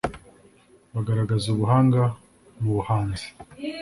bagaragaza 0.93 1.45
ubuhanga 1.55 2.01
mu 2.61 2.69
buhanzi 2.75 3.27